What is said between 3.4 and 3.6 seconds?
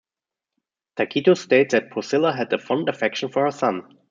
her